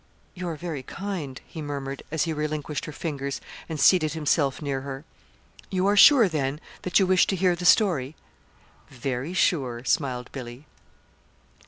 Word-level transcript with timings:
"You 0.33 0.47
are 0.47 0.55
very 0.55 0.81
kind," 0.81 1.39
he 1.45 1.61
murmured, 1.61 2.01
as 2.09 2.23
he 2.23 2.33
relinquished 2.33 2.85
her 2.85 2.91
fingers 2.91 3.39
and 3.69 3.79
seated 3.79 4.13
himself 4.13 4.59
near 4.59 4.81
her. 4.81 5.05
"You 5.69 5.85
are 5.85 5.95
sure, 5.95 6.27
then, 6.27 6.59
that 6.81 6.97
you 6.97 7.05
wish 7.05 7.27
to 7.27 7.35
hear 7.35 7.55
the 7.55 7.65
story?" 7.65 8.15
"Very 8.89 9.33
sure," 9.35 9.83
smiled 9.83 10.31
Billy. 10.31 10.65